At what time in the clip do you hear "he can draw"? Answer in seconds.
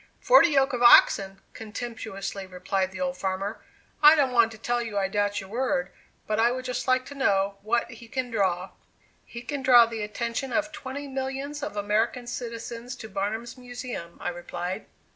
7.91-8.71, 9.23-9.85